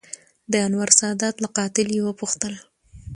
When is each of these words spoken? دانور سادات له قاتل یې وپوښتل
دانور 0.51 0.89
سادات 0.99 1.35
له 1.43 1.49
قاتل 1.57 1.87
یې 1.95 2.01
وپوښتل 2.05 2.53